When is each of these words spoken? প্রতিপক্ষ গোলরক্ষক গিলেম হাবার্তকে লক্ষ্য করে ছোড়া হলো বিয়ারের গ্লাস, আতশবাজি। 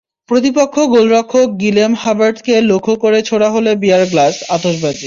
প্রতিপক্ষ 0.29 0.75
গোলরক্ষক 0.93 1.47
গিলেম 1.59 1.91
হাবার্তকে 1.95 2.53
লক্ষ্য 2.61 2.93
করে 2.95 3.19
ছোড়া 3.21 3.49
হলো 3.49 3.71
বিয়ারের 3.75 4.09
গ্লাস, 4.09 4.35
আতশবাজি। 4.49 4.99